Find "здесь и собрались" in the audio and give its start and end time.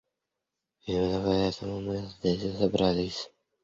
2.07-3.29